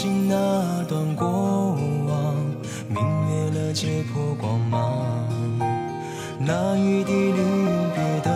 [0.00, 1.28] 如今那段过
[2.08, 2.34] 往，
[2.94, 5.28] 泯灭了结破光芒。
[6.38, 7.42] 那一滴离
[7.94, 8.30] 别的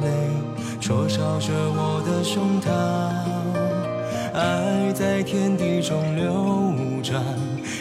[0.00, 0.08] 泪，
[0.80, 2.70] 灼烧着我的胸膛。
[4.32, 7.22] 爱在天地中流转，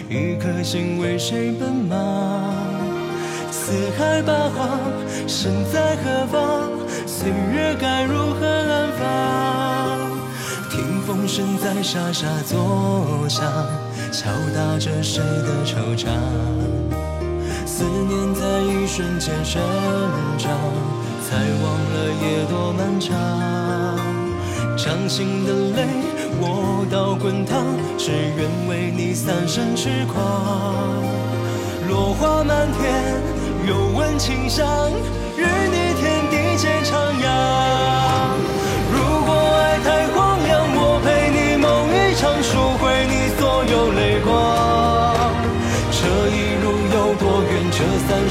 [0.09, 2.53] 一颗心为谁奔忙？
[3.49, 4.81] 四海八荒，
[5.25, 6.69] 身在何方？
[7.05, 9.46] 岁月该如何安放？
[11.37, 13.45] 听风声在沙沙作响，
[14.11, 16.07] 敲打着谁的惆怅？
[17.63, 19.61] 思念在一瞬间生
[20.39, 20.51] 长，
[21.21, 23.15] 才忘了夜多漫长。
[24.75, 25.85] 掌心的泪，
[26.39, 27.63] 我倒滚烫，
[27.99, 30.17] 只愿为你三生痴狂。
[31.87, 33.21] 落花满天，
[33.67, 34.65] 又闻清香，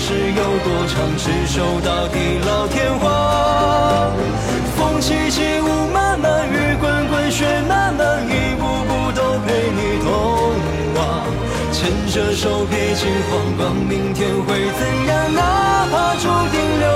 [0.07, 0.95] 是有多长？
[1.19, 4.13] 执手到地老天荒。
[4.77, 10.09] 风起起，雾漫漫，雨滚滚，雪漫漫，一步步都陪你同
[10.95, 11.27] 往。
[11.73, 15.35] 牵着手，别惊慌，管明天会怎样？
[15.35, 15.43] 哪
[15.91, 16.96] 怕注定流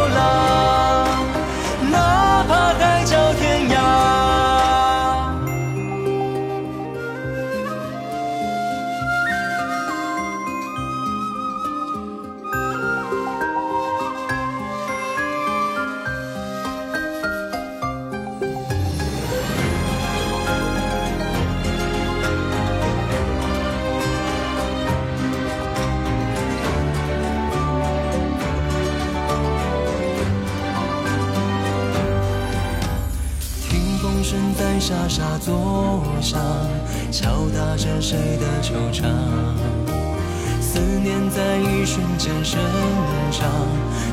[34.11, 36.41] 听风声在沙沙作响，
[37.13, 39.05] 敲打着谁的惆怅？
[40.61, 42.59] 思念在一瞬间生
[43.31, 43.49] 长，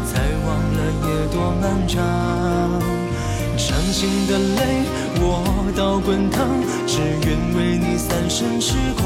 [0.05, 1.97] 才忘了夜多漫长。
[3.57, 4.85] 伤心的泪，
[5.19, 5.43] 我
[5.75, 6.47] 倒滚烫，
[6.85, 9.03] 只愿为你三生痴狂。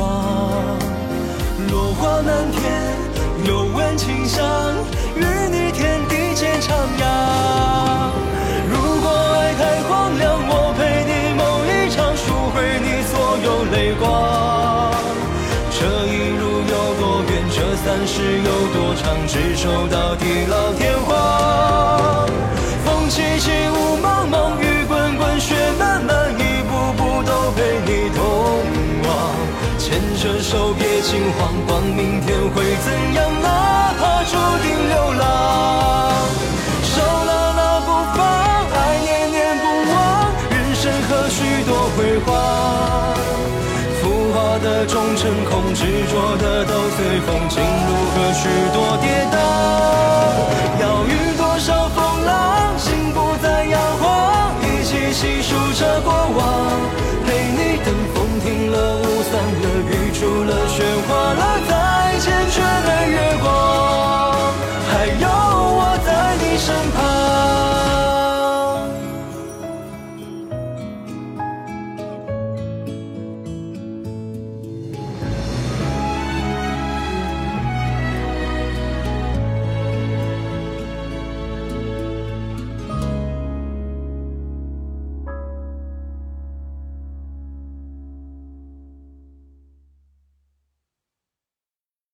[1.72, 2.98] 落花满天，
[3.46, 3.91] 又闻
[14.00, 14.92] 光。
[15.72, 17.32] 这一路有多远？
[17.50, 19.18] 这三世有多长？
[19.28, 21.10] 执手到地老天荒。
[22.86, 28.20] 风起起，雾茫茫，雨滚滚，雪漫漫，一步步都陪你同
[29.04, 29.10] 往。
[29.78, 33.41] 牵着手，别惊慌，光明天会怎样？
[44.62, 49.36] 的忠诚，空执着的都随风；情路何许多跌宕，
[50.80, 54.54] 要遇多少风浪，心不再摇晃。
[54.62, 56.80] 一起细数着过往，
[57.26, 61.21] 陪你等风停了，雾散了，雨住了，雪化。